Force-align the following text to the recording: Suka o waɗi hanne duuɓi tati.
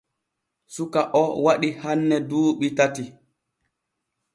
Suka 0.73 1.01
o 1.21 1.23
waɗi 1.43 1.69
hanne 1.81 2.15
duuɓi 2.29 2.67
tati. 2.77 3.03